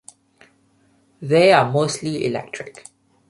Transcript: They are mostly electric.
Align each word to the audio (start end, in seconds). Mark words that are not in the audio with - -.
They 1.21 1.51
are 1.53 1.71
mostly 1.71 2.25
electric. 2.25 2.87